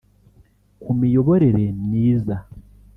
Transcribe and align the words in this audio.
ku 0.81 0.89
miyoborere 0.97 1.65
myiza 1.85 2.35